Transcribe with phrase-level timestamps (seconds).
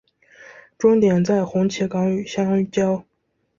[0.79, 3.05] 终点在红旗岗与相交。